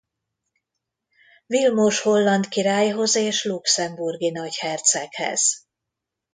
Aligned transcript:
Vilmos 1.45 1.99
holland 1.99 2.47
királyhoz 2.47 3.15
és 3.15 3.43
luxemburgi 3.45 4.29
nagyherceghez. 4.29 5.67